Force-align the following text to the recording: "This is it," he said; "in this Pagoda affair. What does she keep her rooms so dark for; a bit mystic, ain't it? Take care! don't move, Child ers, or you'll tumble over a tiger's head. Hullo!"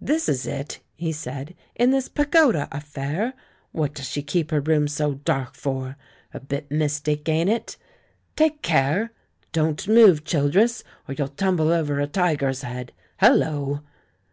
"This 0.00 0.28
is 0.28 0.46
it," 0.46 0.78
he 0.94 1.10
said; 1.10 1.56
"in 1.74 1.90
this 1.90 2.08
Pagoda 2.08 2.68
affair. 2.70 3.34
What 3.72 3.94
does 3.94 4.08
she 4.08 4.22
keep 4.22 4.52
her 4.52 4.60
rooms 4.60 4.92
so 4.92 5.14
dark 5.14 5.56
for; 5.56 5.96
a 6.32 6.38
bit 6.38 6.70
mystic, 6.70 7.28
ain't 7.28 7.50
it? 7.50 7.76
Take 8.36 8.62
care! 8.62 9.10
don't 9.50 9.88
move, 9.88 10.22
Child 10.22 10.54
ers, 10.54 10.84
or 11.08 11.14
you'll 11.14 11.26
tumble 11.26 11.72
over 11.72 11.98
a 11.98 12.06
tiger's 12.06 12.62
head. 12.62 12.92
Hullo!" 13.20 13.82